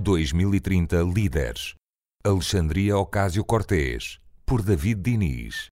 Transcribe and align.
2030 0.00 1.02
Líderes. 1.02 1.74
Alexandria 2.24 2.96
Ocasio-Cortez, 2.96 4.20
por 4.46 4.62
David 4.62 5.02
Diniz. 5.02 5.70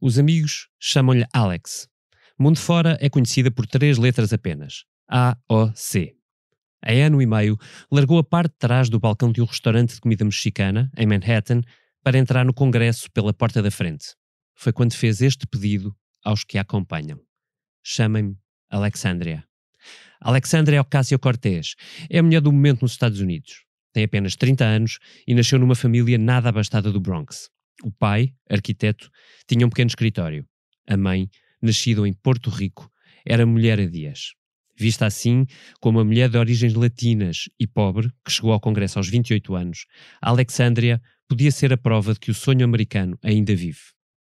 Os 0.00 0.16
amigos 0.16 0.68
chamam-lhe 0.78 1.26
Alex. 1.32 1.88
Mundo 2.38 2.56
fora 2.56 2.96
é 3.00 3.10
conhecida 3.10 3.50
por 3.50 3.66
três 3.66 3.98
letras 3.98 4.32
apenas: 4.32 4.84
A-O-C. 5.10 6.14
Há 6.80 6.92
ano 6.92 7.20
e 7.20 7.26
meio, 7.26 7.58
largou 7.90 8.18
a 8.18 8.24
parte 8.24 8.52
de 8.52 8.58
trás 8.58 8.88
do 8.88 9.00
balcão 9.00 9.32
de 9.32 9.42
um 9.42 9.44
restaurante 9.44 9.94
de 9.94 10.00
comida 10.00 10.24
mexicana, 10.24 10.88
em 10.96 11.06
Manhattan, 11.06 11.62
para 12.04 12.16
entrar 12.16 12.44
no 12.44 12.54
Congresso 12.54 13.10
pela 13.10 13.34
porta 13.34 13.60
da 13.60 13.72
frente. 13.72 14.14
Foi 14.54 14.72
quando 14.72 14.94
fez 14.94 15.20
este 15.20 15.48
pedido 15.48 15.92
aos 16.24 16.44
que 16.44 16.58
a 16.58 16.60
acompanham. 16.60 17.20
Chamem-me 17.82 18.38
Alexandria. 18.70 19.44
Alexandria 20.20 20.80
Ocasio-Cortez 20.80 21.74
é 22.10 22.18
a 22.18 22.22
mulher 22.22 22.40
do 22.40 22.52
momento 22.52 22.82
nos 22.82 22.92
Estados 22.92 23.20
Unidos. 23.20 23.64
Tem 23.92 24.04
apenas 24.04 24.34
30 24.36 24.64
anos 24.64 24.98
e 25.26 25.34
nasceu 25.34 25.58
numa 25.58 25.74
família 25.74 26.18
nada 26.18 26.48
abastada 26.48 26.90
do 26.90 27.00
Bronx. 27.00 27.48
O 27.84 27.90
pai, 27.90 28.34
arquiteto, 28.50 29.10
tinha 29.46 29.64
um 29.64 29.70
pequeno 29.70 29.88
escritório. 29.88 30.44
A 30.88 30.96
mãe, 30.96 31.28
nascida 31.62 32.06
em 32.06 32.12
Porto 32.12 32.50
Rico, 32.50 32.90
era 33.24 33.46
mulher 33.46 33.78
a 33.78 33.86
dias. 33.86 34.32
Vista 34.76 35.06
assim 35.06 35.46
como 35.80 35.98
uma 35.98 36.04
mulher 36.04 36.28
de 36.28 36.38
origens 36.38 36.74
latinas 36.74 37.48
e 37.58 37.66
pobre, 37.66 38.10
que 38.24 38.30
chegou 38.30 38.52
ao 38.52 38.60
Congresso 38.60 38.98
aos 38.98 39.08
28 39.08 39.54
anos, 39.54 39.86
Alexandria 40.20 41.00
podia 41.28 41.50
ser 41.50 41.72
a 41.72 41.76
prova 41.76 42.14
de 42.14 42.20
que 42.20 42.30
o 42.30 42.34
sonho 42.34 42.64
americano 42.64 43.18
ainda 43.22 43.54
vive. 43.54 43.80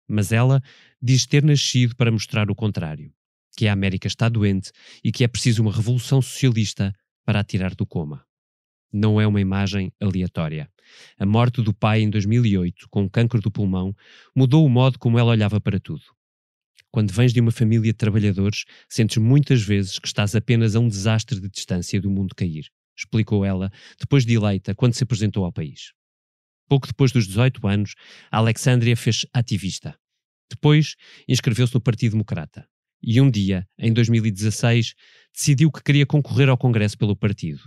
Mas 0.06 0.32
ela 0.32 0.62
diz 1.00 1.26
ter 1.26 1.44
nascido 1.44 1.94
para 1.96 2.10
mostrar 2.10 2.50
o 2.50 2.54
contrário 2.54 3.12
que 3.58 3.66
a 3.66 3.72
América 3.72 4.06
está 4.06 4.28
doente 4.28 4.70
e 5.02 5.10
que 5.10 5.24
é 5.24 5.26
preciso 5.26 5.62
uma 5.62 5.72
revolução 5.72 6.22
socialista 6.22 6.94
para 7.26 7.40
a 7.40 7.44
tirar 7.44 7.74
do 7.74 7.84
coma. 7.84 8.24
Não 8.92 9.20
é 9.20 9.26
uma 9.26 9.40
imagem 9.40 9.90
aleatória. 10.00 10.70
A 11.18 11.26
morte 11.26 11.60
do 11.60 11.74
pai 11.74 12.02
em 12.02 12.08
2008, 12.08 12.86
com 12.88 13.10
cancro 13.10 13.40
do 13.40 13.50
pulmão, 13.50 13.92
mudou 14.32 14.64
o 14.64 14.68
modo 14.68 14.96
como 14.96 15.18
ela 15.18 15.32
olhava 15.32 15.60
para 15.60 15.80
tudo. 15.80 16.04
Quando 16.92 17.12
vens 17.12 17.32
de 17.32 17.40
uma 17.40 17.50
família 17.50 17.90
de 17.90 17.98
trabalhadores, 17.98 18.64
sentes 18.88 19.16
muitas 19.16 19.60
vezes 19.60 19.98
que 19.98 20.06
estás 20.06 20.36
apenas 20.36 20.76
a 20.76 20.78
um 20.78 20.86
desastre 20.86 21.40
de 21.40 21.48
distância 21.48 22.00
do 22.00 22.08
mundo 22.08 22.36
cair, 22.36 22.66
explicou 22.96 23.44
ela, 23.44 23.72
depois 23.98 24.24
de 24.24 24.34
eleita, 24.34 24.72
quando 24.72 24.94
se 24.94 25.02
apresentou 25.02 25.44
ao 25.44 25.52
país. 25.52 25.92
Pouco 26.68 26.86
depois 26.86 27.10
dos 27.10 27.26
18 27.26 27.66
anos, 27.66 27.94
a 28.30 28.38
Alexandria 28.38 28.96
fez 28.96 29.26
ativista. 29.32 29.98
Depois, 30.48 30.94
inscreveu-se 31.26 31.74
no 31.74 31.80
Partido 31.80 32.12
Democrata 32.12 32.64
e 33.02 33.20
um 33.20 33.30
dia, 33.30 33.66
em 33.78 33.92
2016, 33.92 34.94
decidiu 35.32 35.70
que 35.70 35.82
queria 35.82 36.06
concorrer 36.06 36.48
ao 36.48 36.58
Congresso 36.58 36.98
pelo 36.98 37.16
partido, 37.16 37.62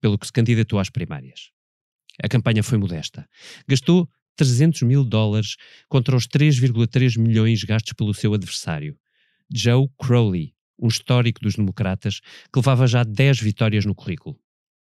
pelo 0.00 0.18
que 0.18 0.26
se 0.26 0.32
candidatou 0.32 0.78
às 0.78 0.90
primárias. 0.90 1.50
A 2.22 2.28
campanha 2.28 2.62
foi 2.62 2.78
modesta. 2.78 3.28
Gastou 3.68 4.08
300 4.36 4.82
mil 4.82 5.04
dólares 5.04 5.56
contra 5.88 6.16
os 6.16 6.26
3,3 6.26 7.18
milhões 7.18 7.64
gastos 7.64 7.92
pelo 7.92 8.14
seu 8.14 8.34
adversário, 8.34 8.96
Joe 9.52 9.88
Crowley, 9.98 10.54
um 10.78 10.88
histórico 10.88 11.40
dos 11.40 11.56
democratas 11.56 12.20
que 12.52 12.58
levava 12.58 12.86
já 12.86 13.02
10 13.02 13.40
vitórias 13.40 13.84
no 13.84 13.94
currículo. 13.94 14.38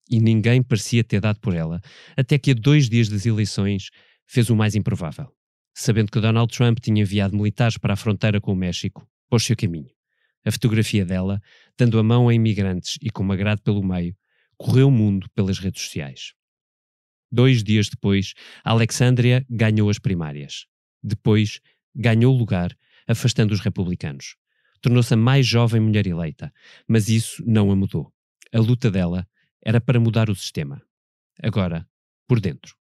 E 0.09 0.19
ninguém 0.19 0.61
parecia 0.61 1.03
ter 1.03 1.21
dado 1.21 1.39
por 1.39 1.55
ela, 1.55 1.79
até 2.17 2.37
que 2.37 2.51
a 2.51 2.53
dois 2.53 2.89
dias 2.89 3.07
das 3.07 3.25
eleições 3.25 3.89
fez 4.25 4.49
o 4.49 4.55
mais 4.55 4.75
improvável. 4.75 5.31
Sabendo 5.75 6.11
que 6.11 6.19
Donald 6.19 6.55
Trump 6.55 6.79
tinha 6.79 7.01
enviado 7.01 7.35
militares 7.35 7.77
para 7.77 7.93
a 7.93 7.97
fronteira 7.97 8.41
com 8.41 8.53
o 8.53 8.55
México, 8.55 9.07
pôs-se 9.33 9.51
a 9.51 9.55
caminho. 9.55 9.89
A 10.45 10.51
fotografia 10.51 11.03
dela, 11.03 11.41
dando 11.75 11.97
a 11.97 12.03
mão 12.03 12.29
a 12.29 12.35
imigrantes 12.35 12.99
e 13.01 13.09
com 13.09 13.23
uma 13.23 13.35
grade 13.35 13.63
pelo 13.63 13.83
meio, 13.83 14.15
correu 14.57 14.89
o 14.89 14.91
mundo 14.91 15.27
pelas 15.33 15.57
redes 15.57 15.81
sociais. 15.81 16.33
Dois 17.31 17.63
dias 17.63 17.89
depois, 17.89 18.35
Alexandria 18.63 19.43
ganhou 19.49 19.89
as 19.89 19.97
primárias. 19.97 20.67
Depois, 21.01 21.59
ganhou 21.95 22.31
lugar, 22.37 22.77
afastando 23.07 23.55
os 23.55 23.59
republicanos. 23.59 24.35
Tornou-se 24.79 25.11
a 25.11 25.17
mais 25.17 25.47
jovem 25.47 25.81
mulher 25.81 26.05
eleita, 26.05 26.53
mas 26.87 27.09
isso 27.09 27.43
não 27.43 27.71
a 27.71 27.75
mudou. 27.75 28.13
A 28.53 28.59
luta 28.59 28.91
dela 28.91 29.27
era 29.65 29.81
para 29.81 29.99
mudar 29.99 30.29
o 30.29 30.35
sistema. 30.35 30.79
Agora, 31.41 31.89
por 32.27 32.39
dentro. 32.39 32.75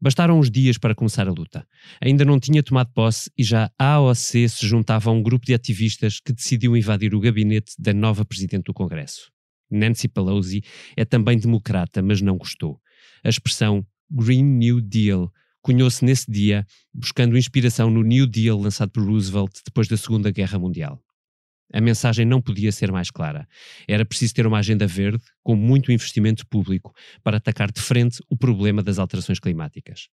Bastaram 0.00 0.38
uns 0.38 0.48
dias 0.48 0.78
para 0.78 0.94
começar 0.94 1.26
a 1.26 1.32
luta. 1.32 1.66
Ainda 2.00 2.24
não 2.24 2.38
tinha 2.38 2.62
tomado 2.62 2.92
posse 2.92 3.30
e 3.36 3.42
já 3.42 3.68
a 3.76 3.94
AOC 3.94 4.48
se 4.48 4.66
juntava 4.66 5.10
a 5.10 5.12
um 5.12 5.20
grupo 5.20 5.44
de 5.44 5.52
ativistas 5.52 6.20
que 6.20 6.32
decidiu 6.32 6.76
invadir 6.76 7.16
o 7.16 7.20
gabinete 7.20 7.74
da 7.76 7.92
nova 7.92 8.24
Presidente 8.24 8.66
do 8.66 8.72
Congresso. 8.72 9.32
Nancy 9.68 10.06
Pelosi 10.06 10.62
é 10.96 11.04
também 11.04 11.36
democrata, 11.36 12.00
mas 12.00 12.22
não 12.22 12.38
gostou. 12.38 12.80
A 13.24 13.28
expressão 13.28 13.84
Green 14.08 14.44
New 14.44 14.80
Deal 14.80 15.32
cunhou-se 15.60 16.04
nesse 16.04 16.30
dia, 16.30 16.64
buscando 16.94 17.36
inspiração 17.36 17.90
no 17.90 18.02
New 18.02 18.26
Deal 18.26 18.58
lançado 18.58 18.90
por 18.92 19.04
Roosevelt 19.04 19.52
depois 19.64 19.88
da 19.88 19.96
Segunda 19.96 20.30
Guerra 20.30 20.60
Mundial. 20.60 21.02
A 21.72 21.80
mensagem 21.80 22.24
não 22.24 22.40
podia 22.40 22.72
ser 22.72 22.90
mais 22.90 23.10
clara. 23.10 23.46
Era 23.86 24.04
preciso 24.04 24.34
ter 24.34 24.46
uma 24.46 24.58
agenda 24.58 24.86
verde, 24.86 25.22
com 25.42 25.54
muito 25.54 25.92
investimento 25.92 26.46
público, 26.46 26.94
para 27.22 27.36
atacar 27.36 27.70
de 27.70 27.80
frente 27.80 28.22
o 28.28 28.36
problema 28.36 28.82
das 28.82 28.98
alterações 28.98 29.38
climáticas. 29.38 30.08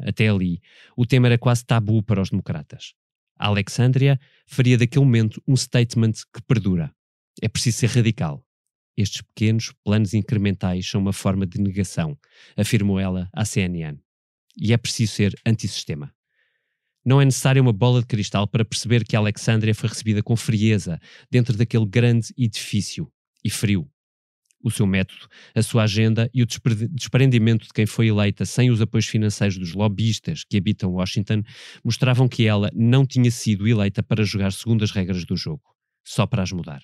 Até 0.00 0.28
ali, 0.28 0.60
o 0.96 1.06
tema 1.06 1.28
era 1.28 1.38
quase 1.38 1.64
tabu 1.64 2.02
para 2.02 2.20
os 2.20 2.30
democratas. 2.30 2.94
A 3.38 3.46
Alexandria 3.46 4.18
faria 4.46 4.76
daquele 4.76 5.04
momento 5.04 5.42
um 5.46 5.56
statement 5.56 6.14
que 6.34 6.42
perdura. 6.46 6.92
É 7.40 7.48
preciso 7.48 7.78
ser 7.78 7.90
radical. 7.90 8.44
Estes 8.96 9.22
pequenos 9.22 9.72
planos 9.84 10.12
incrementais 10.12 10.88
são 10.88 11.00
uma 11.00 11.12
forma 11.12 11.46
de 11.46 11.60
negação, 11.60 12.18
afirmou 12.56 12.98
ela 12.98 13.28
à 13.32 13.44
CNN. 13.44 13.96
E 14.56 14.72
é 14.72 14.76
preciso 14.76 15.12
ser 15.12 15.40
antissistema. 15.46 16.12
Não 17.04 17.20
é 17.20 17.24
necessária 17.24 17.62
uma 17.62 17.72
bola 17.72 18.00
de 18.00 18.06
cristal 18.06 18.46
para 18.46 18.64
perceber 18.64 19.04
que 19.04 19.16
Alexandria 19.16 19.74
foi 19.74 19.88
recebida 19.88 20.22
com 20.22 20.36
frieza 20.36 20.98
dentro 21.30 21.56
daquele 21.56 21.86
grande 21.86 22.28
edifício 22.36 23.10
e 23.44 23.50
frio. 23.50 23.88
O 24.60 24.70
seu 24.70 24.86
método, 24.86 25.28
a 25.54 25.62
sua 25.62 25.84
agenda 25.84 26.28
e 26.34 26.42
o 26.42 26.46
desprendimento 26.90 27.66
de 27.66 27.72
quem 27.72 27.86
foi 27.86 28.08
eleita 28.08 28.44
sem 28.44 28.70
os 28.70 28.80
apoios 28.80 29.06
financeiros 29.06 29.56
dos 29.56 29.72
lobbyistas 29.72 30.42
que 30.44 30.56
habitam 30.56 30.90
Washington 30.90 31.42
mostravam 31.84 32.28
que 32.28 32.44
ela 32.44 32.68
não 32.74 33.06
tinha 33.06 33.30
sido 33.30 33.68
eleita 33.68 34.02
para 34.02 34.24
jogar 34.24 34.52
segundo 34.52 34.82
as 34.82 34.90
regras 34.90 35.24
do 35.24 35.36
jogo, 35.36 35.62
só 36.04 36.26
para 36.26 36.42
as 36.42 36.50
mudar. 36.50 36.82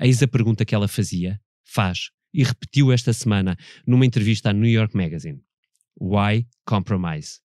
Eis 0.00 0.22
a 0.22 0.28
pergunta 0.28 0.64
que 0.64 0.74
ela 0.74 0.86
fazia, 0.86 1.40
faz 1.64 2.10
e 2.32 2.44
repetiu 2.44 2.92
esta 2.92 3.12
semana 3.12 3.56
numa 3.84 4.06
entrevista 4.06 4.50
à 4.50 4.52
New 4.52 4.70
York 4.70 4.96
Magazine. 4.96 5.42
Why 6.00 6.46
compromise? 6.64 7.40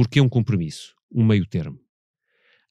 Por 0.00 0.08
que 0.08 0.18
um 0.18 0.30
compromisso? 0.30 0.94
um 1.12 1.22
meio 1.22 1.44
termo. 1.44 1.78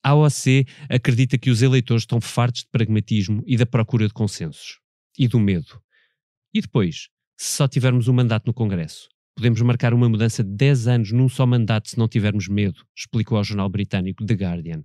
A 0.03 0.15
OAC 0.15 0.65
acredita 0.89 1.37
que 1.37 1.51
os 1.51 1.61
eleitores 1.61 2.01
estão 2.01 2.19
fartos 2.19 2.61
de 2.61 2.69
pragmatismo 2.71 3.43
e 3.45 3.55
da 3.55 3.67
procura 3.67 4.07
de 4.07 4.13
consensos. 4.15 4.79
E 5.15 5.27
do 5.27 5.39
medo. 5.39 5.79
E 6.51 6.59
depois, 6.59 7.09
se 7.37 7.55
só 7.55 7.67
tivermos 7.67 8.07
um 8.07 8.13
mandato 8.13 8.47
no 8.47 8.53
Congresso, 8.53 9.07
podemos 9.35 9.61
marcar 9.61 9.93
uma 9.93 10.09
mudança 10.09 10.43
de 10.43 10.49
10 10.49 10.87
anos 10.87 11.11
num 11.11 11.29
só 11.29 11.45
mandato 11.45 11.91
se 11.91 11.99
não 11.99 12.07
tivermos 12.07 12.47
medo, 12.47 12.83
explicou 12.97 13.37
ao 13.37 13.43
jornal 13.43 13.69
britânico 13.69 14.25
The 14.25 14.33
Guardian. 14.33 14.83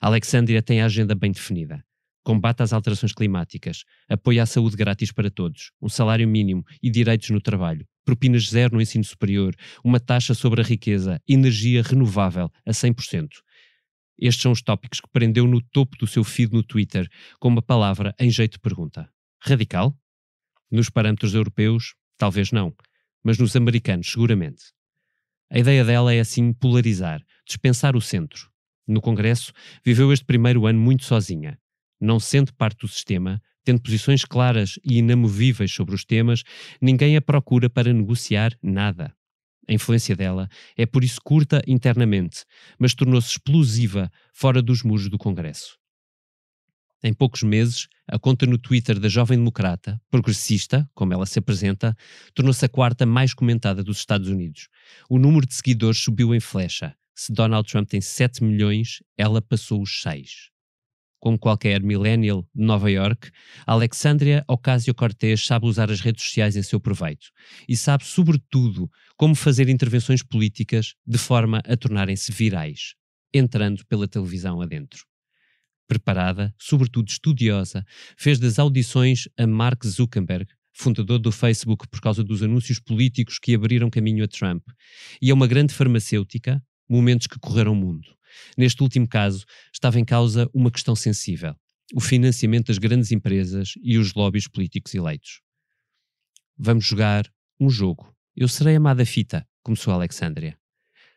Alexandria 0.00 0.60
tem 0.60 0.80
a 0.80 0.86
agenda 0.86 1.14
bem 1.14 1.30
definida. 1.30 1.84
Combate 2.24 2.64
às 2.64 2.72
alterações 2.72 3.12
climáticas, 3.12 3.84
apoio 4.08 4.42
à 4.42 4.46
saúde 4.46 4.76
grátis 4.76 5.12
para 5.12 5.30
todos, 5.30 5.70
um 5.80 5.88
salário 5.88 6.26
mínimo 6.26 6.64
e 6.82 6.90
direitos 6.90 7.30
no 7.30 7.40
trabalho, 7.40 7.86
propinas 8.06 8.48
zero 8.48 8.76
no 8.76 8.80
ensino 8.80 9.04
superior, 9.04 9.54
uma 9.84 9.98
taxa 9.98 10.32
sobre 10.32 10.60
a 10.60 10.64
riqueza, 10.64 11.20
energia 11.28 11.82
renovável 11.82 12.48
a 12.64 12.70
100%. 12.70 13.28
Estes 14.18 14.42
são 14.42 14.52
os 14.52 14.62
tópicos 14.62 15.00
que 15.00 15.10
prendeu 15.12 15.46
no 15.46 15.60
topo 15.60 15.98
do 15.98 16.06
seu 16.06 16.24
feed 16.24 16.54
no 16.54 16.62
Twitter 16.62 17.06
com 17.38 17.48
uma 17.48 17.60
palavra 17.60 18.14
em 18.18 18.30
jeito 18.30 18.52
de 18.52 18.60
pergunta. 18.60 19.10
Radical? 19.42 19.94
Nos 20.70 20.88
parâmetros 20.88 21.34
europeus, 21.34 21.94
talvez 22.16 22.52
não, 22.52 22.74
mas 23.22 23.38
nos 23.38 23.54
americanos, 23.56 24.10
seguramente. 24.10 24.64
A 25.50 25.58
ideia 25.58 25.84
dela 25.84 26.14
é 26.14 26.20
assim 26.20 26.52
polarizar, 26.52 27.20
dispensar 27.44 27.94
o 27.96 28.00
centro. 28.00 28.50
No 28.86 29.00
Congresso, 29.00 29.52
viveu 29.84 30.12
este 30.12 30.24
primeiro 30.24 30.64
ano 30.66 30.78
muito 30.78 31.04
sozinha. 31.04 31.58
Não 32.00 32.20
sendo 32.20 32.54
parte 32.54 32.78
do 32.78 32.88
sistema, 32.88 33.42
tendo 33.66 33.82
posições 33.82 34.24
claras 34.24 34.78
e 34.84 34.98
inamovíveis 34.98 35.72
sobre 35.72 35.92
os 35.92 36.04
temas, 36.04 36.44
ninguém 36.80 37.16
a 37.16 37.20
procura 37.20 37.68
para 37.68 37.92
negociar 37.92 38.56
nada. 38.62 39.12
A 39.68 39.72
influência 39.72 40.14
dela 40.14 40.48
é 40.76 40.86
por 40.86 41.02
isso 41.02 41.20
curta 41.22 41.60
internamente, 41.66 42.44
mas 42.78 42.94
tornou-se 42.94 43.28
explosiva 43.28 44.08
fora 44.32 44.62
dos 44.62 44.84
muros 44.84 45.08
do 45.08 45.18
Congresso. 45.18 45.76
Em 47.02 47.12
poucos 47.12 47.42
meses, 47.42 47.88
a 48.06 48.20
conta 48.20 48.46
no 48.46 48.56
Twitter 48.56 49.00
da 49.00 49.08
jovem 49.08 49.36
democrata, 49.36 50.00
progressista, 50.08 50.88
como 50.94 51.12
ela 51.12 51.26
se 51.26 51.40
apresenta, 51.40 51.96
tornou-se 52.34 52.64
a 52.64 52.68
quarta 52.68 53.04
mais 53.04 53.34
comentada 53.34 53.82
dos 53.82 53.98
Estados 53.98 54.28
Unidos. 54.28 54.68
O 55.10 55.18
número 55.18 55.44
de 55.44 55.54
seguidores 55.54 55.98
subiu 55.98 56.32
em 56.32 56.40
flecha. 56.40 56.94
Se 57.16 57.32
Donald 57.32 57.68
Trump 57.68 57.88
tem 57.88 58.00
7 58.00 58.44
milhões, 58.44 59.02
ela 59.18 59.42
passou 59.42 59.82
os 59.82 60.02
6. 60.02 60.55
Como 61.26 61.36
qualquer 61.36 61.82
millennial 61.82 62.46
de 62.54 62.64
Nova 62.64 62.88
York, 62.88 63.32
Alexandria 63.66 64.44
Ocasio-Cortez 64.46 65.44
sabe 65.44 65.66
usar 65.66 65.90
as 65.90 66.00
redes 66.00 66.22
sociais 66.22 66.54
em 66.54 66.62
seu 66.62 66.78
proveito 66.78 67.32
e 67.68 67.76
sabe, 67.76 68.04
sobretudo, 68.04 68.88
como 69.16 69.34
fazer 69.34 69.68
intervenções 69.68 70.22
políticas 70.22 70.94
de 71.04 71.18
forma 71.18 71.60
a 71.66 71.76
tornarem-se 71.76 72.30
virais, 72.30 72.94
entrando 73.34 73.84
pela 73.86 74.06
televisão 74.06 74.60
adentro. 74.60 75.04
Preparada, 75.88 76.54
sobretudo 76.56 77.08
estudiosa, 77.08 77.84
fez 78.16 78.38
das 78.38 78.60
audições 78.60 79.28
a 79.36 79.48
Mark 79.48 79.84
Zuckerberg, 79.84 80.46
fundador 80.72 81.18
do 81.18 81.32
Facebook 81.32 81.88
por 81.88 82.00
causa 82.00 82.22
dos 82.22 82.40
anúncios 82.40 82.78
políticos 82.78 83.40
que 83.40 83.52
abriram 83.52 83.90
caminho 83.90 84.22
a 84.22 84.28
Trump, 84.28 84.62
e 85.20 85.32
a 85.32 85.34
uma 85.34 85.48
grande 85.48 85.74
farmacêutica, 85.74 86.62
momentos 86.88 87.26
que 87.26 87.40
correram 87.40 87.72
o 87.72 87.74
mundo. 87.74 88.16
Neste 88.56 88.82
último 88.82 89.08
caso, 89.08 89.44
estava 89.72 89.98
em 90.00 90.04
causa 90.04 90.50
uma 90.52 90.70
questão 90.70 90.94
sensível: 90.94 91.54
o 91.94 92.00
financiamento 92.00 92.66
das 92.66 92.78
grandes 92.78 93.12
empresas 93.12 93.74
e 93.82 93.98
os 93.98 94.14
lobbies 94.14 94.48
políticos 94.48 94.94
eleitos. 94.94 95.40
Vamos 96.58 96.84
jogar 96.84 97.30
um 97.60 97.70
jogo. 97.70 98.14
Eu 98.34 98.48
serei 98.48 98.76
amada 98.76 99.04
fita, 99.04 99.46
começou 99.62 99.92
Alexandria. 99.92 100.58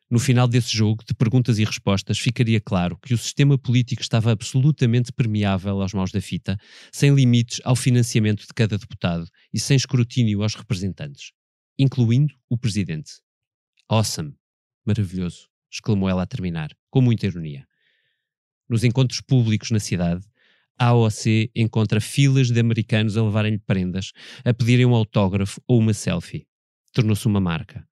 No 0.09 0.17
final 0.17 0.47
desse 0.47 0.75
jogo 0.75 1.03
de 1.05 1.13
perguntas 1.13 1.59
e 1.59 1.63
respostas, 1.63 2.17
ficaria 2.17 2.59
claro 2.59 2.97
que 2.97 3.13
o 3.13 3.17
sistema 3.17 3.59
político 3.59 4.01
estava 4.01 4.31
absolutamente 4.31 5.13
permeável 5.13 5.81
aos 5.81 5.93
maus 5.93 6.11
da 6.11 6.19
fita, 6.19 6.57
sem 6.91 7.13
limites 7.13 7.61
ao 7.63 7.75
financiamento 7.75 8.41
de 8.41 8.53
cada 8.55 8.77
deputado 8.77 9.29
e 9.53 9.59
sem 9.59 9.77
escrutínio 9.77 10.41
aos 10.41 10.55
representantes, 10.55 11.31
incluindo 11.77 12.33
o 12.49 12.57
presidente. 12.57 13.21
Awesome! 13.87 14.33
Maravilhoso! 14.83 15.48
Exclamou 15.71 16.09
ela 16.09 16.23
a 16.23 16.27
terminar, 16.27 16.71
com 16.89 17.01
muita 17.01 17.27
ironia. 17.27 17.65
Nos 18.67 18.83
encontros 18.83 19.21
públicos 19.21 19.71
na 19.71 19.79
cidade, 19.79 20.25
a 20.77 20.87
AOC 20.87 21.51
encontra 21.55 21.99
filas 21.99 22.49
de 22.49 22.59
americanos 22.59 23.17
a 23.17 23.23
levarem-lhe 23.23 23.59
prendas, 23.59 24.11
a 24.45 24.53
pedirem 24.53 24.85
um 24.85 24.95
autógrafo 24.95 25.61
ou 25.67 25.79
uma 25.79 25.93
selfie. 25.93 26.47
Tornou-se 26.93 27.27
uma 27.27 27.41
marca. 27.41 27.85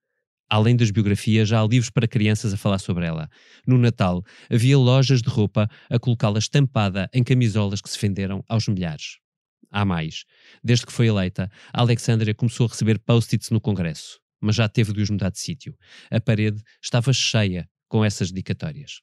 Além 0.49 0.77
das 0.77 0.91
biografias, 0.91 1.49
já 1.49 1.61
há 1.61 1.67
livros 1.67 1.89
para 1.89 2.07
crianças 2.07 2.53
a 2.53 2.57
falar 2.57 2.79
sobre 2.79 3.05
ela. 3.05 3.29
No 3.65 3.77
Natal, 3.77 4.23
havia 4.49 4.77
lojas 4.77 5.21
de 5.21 5.29
roupa 5.29 5.69
a 5.89 5.99
colocá-la 5.99 6.39
estampada 6.39 7.09
em 7.13 7.23
camisolas 7.23 7.81
que 7.81 7.89
se 7.89 7.99
venderam 7.99 8.41
aos 8.47 8.67
milhares. 8.67 9.17
Há 9.69 9.83
mais. 9.83 10.23
Desde 10.63 10.85
que 10.85 10.93
foi 10.93 11.07
eleita, 11.07 11.51
a 11.73 11.81
Alexandria 11.81 12.33
começou 12.33 12.67
a 12.67 12.69
receber 12.69 12.97
post-its 12.99 13.49
no 13.49 13.59
Congresso 13.59 14.19
mas 14.39 14.55
já 14.55 14.67
teve 14.67 14.93
de 14.93 15.01
os 15.01 15.09
mudar 15.09 15.29
de 15.29 15.39
sítio. 15.39 15.77
A 16.09 16.19
parede 16.19 16.61
estava 16.81 17.11
cheia 17.13 17.69
com 17.87 18.03
essas 18.03 18.31
dedicatórias. 18.31 19.01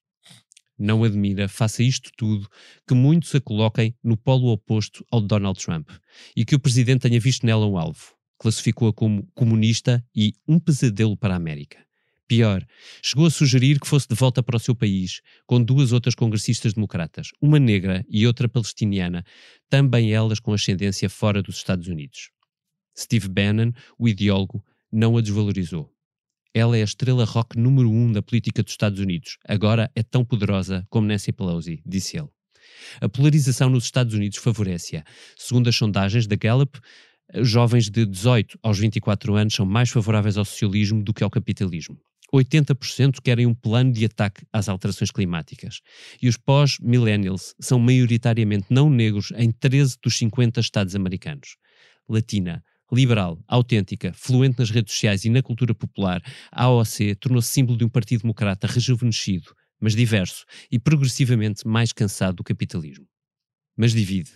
Não 0.78 1.04
admira, 1.04 1.48
faça 1.48 1.82
isto 1.82 2.10
tudo, 2.16 2.48
que 2.86 2.94
muitos 2.94 3.34
a 3.34 3.40
coloquem 3.40 3.96
no 4.02 4.16
polo 4.16 4.48
oposto 4.48 5.04
ao 5.10 5.20
de 5.20 5.28
Donald 5.28 5.58
Trump 5.64 5.88
e 6.36 6.44
que 6.44 6.54
o 6.54 6.60
presidente 6.60 7.02
tenha 7.02 7.20
visto 7.20 7.46
nela 7.46 7.66
um 7.66 7.78
alvo. 7.78 8.14
Classificou-a 8.38 8.92
como 8.92 9.26
comunista 9.34 10.04
e 10.14 10.34
um 10.48 10.58
pesadelo 10.58 11.16
para 11.16 11.34
a 11.34 11.36
América. 11.36 11.84
Pior, 12.26 12.66
chegou 13.02 13.26
a 13.26 13.30
sugerir 13.30 13.78
que 13.78 13.86
fosse 13.86 14.08
de 14.08 14.14
volta 14.14 14.42
para 14.42 14.56
o 14.56 14.60
seu 14.60 14.74
país, 14.74 15.20
com 15.46 15.62
duas 15.62 15.92
outras 15.92 16.14
congressistas 16.14 16.72
democratas, 16.72 17.28
uma 17.40 17.58
negra 17.58 18.04
e 18.08 18.26
outra 18.26 18.48
palestiniana, 18.48 19.24
também 19.68 20.12
elas 20.12 20.40
com 20.40 20.52
ascendência 20.52 21.08
fora 21.10 21.42
dos 21.42 21.56
Estados 21.56 21.86
Unidos. 21.86 22.30
Steve 22.98 23.28
Bannon, 23.28 23.72
o 23.98 24.08
ideólogo, 24.08 24.64
não 24.94 25.16
a 25.16 25.20
desvalorizou. 25.20 25.92
Ela 26.54 26.78
é 26.78 26.82
a 26.82 26.84
estrela 26.84 27.24
rock 27.24 27.58
número 27.58 27.90
um 27.90 28.12
da 28.12 28.22
política 28.22 28.62
dos 28.62 28.72
Estados 28.72 29.00
Unidos. 29.00 29.38
Agora 29.46 29.90
é 29.94 30.04
tão 30.04 30.24
poderosa 30.24 30.86
como 30.88 31.08
Nancy 31.08 31.32
Pelosi, 31.32 31.82
disse 31.84 32.16
ele. 32.16 32.28
A 33.00 33.08
polarização 33.08 33.68
nos 33.68 33.84
Estados 33.84 34.14
Unidos 34.14 34.38
favorece-a. 34.38 35.04
Segundo 35.36 35.68
as 35.68 35.74
sondagens 35.74 36.28
da 36.28 36.36
Gallup, 36.36 36.78
jovens 37.40 37.90
de 37.90 38.06
18 38.06 38.56
aos 38.62 38.78
24 38.78 39.34
anos 39.34 39.54
são 39.54 39.66
mais 39.66 39.90
favoráveis 39.90 40.38
ao 40.38 40.44
socialismo 40.44 41.02
do 41.02 41.12
que 41.12 41.24
ao 41.24 41.30
capitalismo. 41.30 41.98
80% 42.32 43.20
querem 43.22 43.46
um 43.46 43.54
plano 43.54 43.92
de 43.92 44.04
ataque 44.04 44.44
às 44.52 44.68
alterações 44.68 45.10
climáticas. 45.10 45.80
E 46.22 46.28
os 46.28 46.36
pós-millennials 46.36 47.54
são 47.60 47.78
maioritariamente 47.78 48.66
não 48.70 48.88
negros 48.88 49.32
em 49.36 49.50
13 49.50 49.96
dos 50.02 50.16
50 50.18 50.60
estados 50.60 50.94
americanos. 50.94 51.56
Latina, 52.08 52.62
liberal, 52.94 53.42
autêntica, 53.46 54.12
fluente 54.14 54.58
nas 54.58 54.70
redes 54.70 54.94
sociais 54.94 55.24
e 55.24 55.30
na 55.30 55.42
cultura 55.42 55.74
popular, 55.74 56.22
a 56.50 56.64
AOC 56.64 57.14
tornou-se 57.20 57.48
símbolo 57.48 57.76
de 57.76 57.84
um 57.84 57.88
partido 57.88 58.22
democrata 58.22 58.66
rejuvenescido, 58.66 59.54
mas 59.80 59.94
diverso 59.94 60.44
e 60.70 60.78
progressivamente 60.78 61.66
mais 61.66 61.92
cansado 61.92 62.36
do 62.36 62.44
capitalismo. 62.44 63.06
Mas 63.76 63.92
divide. 63.92 64.30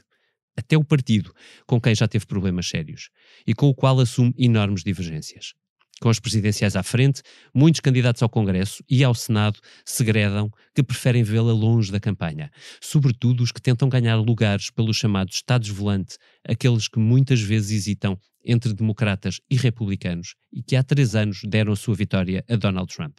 Até 0.57 0.77
o 0.77 0.83
partido, 0.83 1.33
com 1.67 1.81
quem 1.81 1.95
já 1.95 2.09
teve 2.09 2.27
problemas 2.27 2.69
sérios 2.69 3.11
e 3.47 3.55
com 3.55 3.69
o 3.69 3.75
qual 3.75 4.01
assume 4.01 4.35
enormes 4.37 4.83
divergências. 4.83 5.55
Com 6.01 6.09
as 6.09 6.21
presidenciais 6.21 6.77
à 6.77 6.83
frente, 6.83 7.23
muitos 7.53 7.81
candidatos 7.81 8.23
ao 8.23 8.29
Congresso 8.29 8.85
e 8.89 9.03
ao 9.03 9.15
Senado 9.15 9.59
segredam 9.85 10.49
que 10.73 10.83
preferem 10.83 11.25
vê-la 11.25 11.53
longe 11.53 11.91
da 11.91 11.99
campanha, 11.99 12.53
sobretudo 12.81 13.43
os 13.43 13.51
que 13.51 13.61
tentam 13.61 13.89
ganhar 13.89 14.15
lugares 14.17 14.71
pelos 14.71 14.97
chamados 14.97 15.35
Estados 15.35 15.69
Volante, 15.69 16.17
aqueles 16.47 16.87
que 16.87 17.01
muitas 17.01 17.41
vezes 17.41 17.73
hesitam 17.73 18.19
entre 18.45 18.73
democratas 18.73 19.41
e 19.51 19.57
republicanos 19.57 20.37
e 20.53 20.63
que 20.63 20.77
há 20.77 20.85
três 20.85 21.17
anos 21.17 21.41
deram 21.45 21.73
a 21.73 21.77
sua 21.77 21.97
vitória 21.97 22.45
a 22.49 22.55
Donald 22.55 22.95
Trump. 22.95 23.19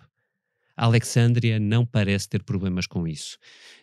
A 0.77 0.85
Alexandria 0.85 1.59
não 1.59 1.85
parece 1.85 2.29
ter 2.29 2.41
problemas 2.41 2.87
com 2.87 3.05
isso. 3.05 3.37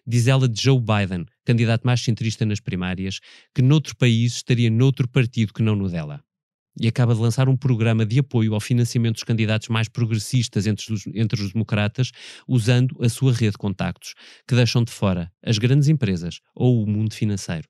Diz 0.07 0.27
ela 0.27 0.49
de 0.49 0.59
Joe 0.63 0.81
Biden, 0.81 1.27
candidato 1.45 1.85
mais 1.85 2.01
centrista 2.01 2.47
nas 2.47 2.61
primárias, 2.61 3.21
que 3.55 3.61
noutro 3.61 3.95
país 3.95 4.37
estaria 4.37 4.71
noutro 4.71 5.07
partido 5.07 5.53
que 5.53 5.63
não 5.63 5.77
no 5.77 5.91
dela 5.91 6.25
e 6.79 6.87
acaba 6.87 7.15
de 7.15 7.21
lançar 7.21 7.49
um 7.49 7.57
programa 7.57 8.05
de 8.05 8.19
apoio 8.19 8.55
ao 8.55 8.61
financiamento 8.61 9.15
dos 9.15 9.25
candidatos 9.25 9.69
mais 9.69 9.89
progressistas 9.89 10.67
entre 10.67 10.93
os, 10.93 11.07
entre 11.15 11.43
os 11.43 11.53
democratas, 11.53 12.13
usando 12.47 12.97
a 13.03 13.09
sua 13.09 13.33
rede 13.33 13.53
de 13.53 13.59
contactos, 13.59 14.15
que 14.47 14.55
deixam 14.55 14.85
de 14.85 14.93
fora 14.93 15.33
as 15.43 15.59
grandes 15.59 15.89
empresas 15.89 16.41
ou 16.55 16.83
o 16.83 16.87
mundo 16.87 17.15
financeiro. 17.15 17.69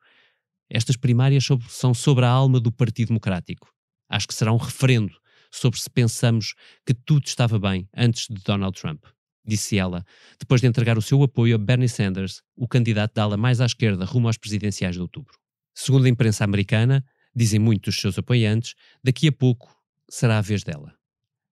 Estas 0.68 0.96
primárias 0.96 1.46
são 1.68 1.94
sobre 1.94 2.24
a 2.24 2.30
alma 2.30 2.58
do 2.58 2.72
Partido 2.72 3.08
Democrático. 3.08 3.68
Acho 4.08 4.26
que 4.26 4.34
será 4.34 4.52
um 4.52 4.56
referendo 4.56 5.14
sobre 5.50 5.80
se 5.80 5.88
pensamos 5.88 6.54
que 6.84 6.92
tudo 6.92 7.26
estava 7.26 7.58
bem 7.58 7.88
antes 7.96 8.26
de 8.28 8.42
Donald 8.42 8.78
Trump, 8.78 9.04
disse 9.44 9.78
ela, 9.78 10.04
depois 10.38 10.60
de 10.60 10.66
entregar 10.66 10.98
o 10.98 11.02
seu 11.02 11.22
apoio 11.22 11.54
a 11.54 11.58
Bernie 11.58 11.88
Sanders, 11.88 12.42
o 12.56 12.66
candidato 12.66 13.14
da 13.14 13.22
ala 13.22 13.36
mais 13.36 13.60
à 13.60 13.66
esquerda 13.66 14.04
rumo 14.04 14.28
às 14.28 14.36
presidenciais 14.36 14.96
de 14.96 15.00
outubro. 15.00 15.34
Segundo 15.74 16.06
a 16.06 16.08
imprensa 16.08 16.42
americana, 16.42 17.04
dizem 17.36 17.60
muitos 17.60 17.94
dos 17.94 18.00
seus 18.00 18.18
apoiantes, 18.18 18.74
daqui 19.04 19.28
a 19.28 19.32
pouco 19.32 19.76
será 20.08 20.38
a 20.38 20.40
vez 20.40 20.64
dela. 20.64 20.96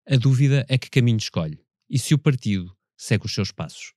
A 0.08 0.16
dúvida 0.16 0.64
é 0.68 0.78
que 0.78 0.88
caminho 0.88 1.18
escolhe 1.18 1.60
e 1.88 1.98
se 1.98 2.14
o 2.14 2.18
partido 2.18 2.74
segue 2.96 3.26
os 3.26 3.34
seus 3.34 3.52
passos. 3.52 3.92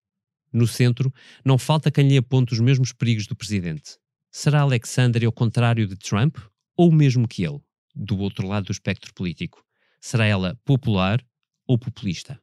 No 0.51 0.67
centro, 0.67 1.13
não 1.45 1.57
falta 1.57 1.89
quem 1.89 2.07
lhe 2.07 2.17
aponte 2.17 2.53
os 2.53 2.59
mesmos 2.59 2.91
perigos 2.91 3.25
do 3.25 3.35
presidente. 3.35 3.97
Será 4.29 4.61
Alexander 4.61 5.23
ao 5.25 5.31
contrário 5.31 5.87
de 5.87 5.95
Trump 5.95 6.37
ou 6.75 6.91
mesmo 6.91 7.27
que 7.27 7.43
ele, 7.43 7.61
do 7.95 8.17
outro 8.19 8.47
lado 8.47 8.65
do 8.65 8.71
espectro 8.71 9.13
político? 9.13 9.63
Será 9.99 10.25
ela 10.25 10.59
popular 10.65 11.25
ou 11.65 11.77
populista? 11.77 12.41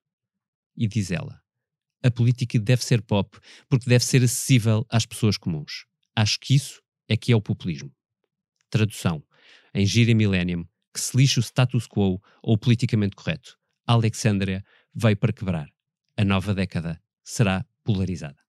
E 0.76 0.88
diz 0.88 1.11
ela: 1.11 1.45
a 2.02 2.11
política 2.11 2.59
deve 2.59 2.85
ser 2.85 3.00
pop 3.00 3.38
porque 3.66 3.88
deve 3.88 4.04
ser 4.04 4.23
acessível 4.23 4.87
às 4.90 5.07
pessoas 5.07 5.38
comuns. 5.38 5.87
Acho 6.14 6.38
que 6.38 6.54
isso 6.54 6.83
é 7.09 7.16
que 7.16 7.33
é 7.33 7.37
o 7.37 7.40
populismo. 7.40 7.90
Tradução: 8.68 9.23
em 9.75 9.85
Gira 9.85 10.14
Millennium, 10.14 10.64
que 10.93 11.00
se 11.00 11.16
lixe 11.16 11.38
o 11.38 11.43
status 11.43 11.87
quo 11.87 12.21
ou 12.43 12.54
o 12.54 12.59
politicamente 12.59 13.16
correto. 13.16 13.57
Alexandria 13.87 14.62
veio 14.95 15.16
para 15.16 15.33
quebrar. 15.33 15.69
A 16.16 16.25
nova 16.25 16.54
década 16.54 17.00
será 17.23 17.66
polarizada. 17.83 18.43